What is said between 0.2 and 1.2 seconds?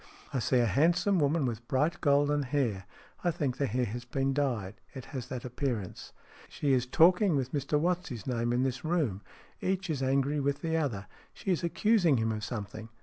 "I see a handsome